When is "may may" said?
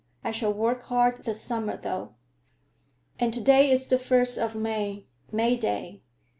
4.55-5.55